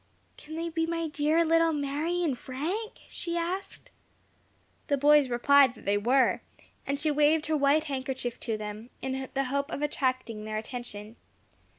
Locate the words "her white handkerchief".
7.45-8.39